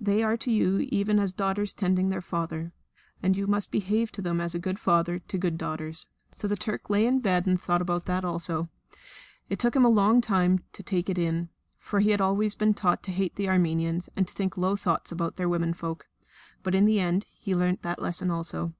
They 0.00 0.22
are 0.22 0.36
to 0.36 0.50
you 0.52 0.78
even 0.92 1.18
as 1.18 1.32
daughters 1.32 1.72
tending 1.72 2.08
their 2.08 2.20
father; 2.20 2.70
and 3.20 3.36
you 3.36 3.48
must 3.48 3.72
behave 3.72 4.12
to 4.12 4.22
them 4.22 4.40
as 4.40 4.54
a 4.54 4.60
good 4.60 4.78
father 4.78 5.18
to 5.18 5.38
good 5.38 5.58
daughters." 5.58 6.06
So 6.32 6.46
the 6.46 6.54
Turk 6.56 6.88
lay 6.88 7.04
in 7.04 7.18
bed 7.18 7.46
and 7.46 7.60
thought 7.60 7.82
about 7.82 8.04
that 8.04 8.24
also. 8.24 8.68
It 9.48 9.58
took 9.58 9.74
him 9.74 9.84
a 9.84 9.88
long 9.88 10.20
time 10.20 10.60
to 10.72 10.84
take 10.84 11.10
it 11.10 11.18
in, 11.18 11.48
for 11.80 11.98
he 11.98 12.10
had 12.10 12.20
always 12.20 12.54
been 12.54 12.74
taught 12.74 13.02
to 13.02 13.10
hate 13.10 13.34
the 13.34 13.48
Armenians 13.48 14.08
and 14.14 14.28
to 14.28 14.34
think 14.34 14.56
low 14.56 14.76
thoughts 14.76 15.10
about 15.10 15.34
their 15.34 15.48
womenfolk. 15.48 16.06
But 16.62 16.76
in 16.76 16.86
the 16.86 17.00
end 17.00 17.26
he 17.34 17.52
learnt 17.52 17.82
that 17.82 18.00
lesson 18.00 18.30
also. 18.30 18.72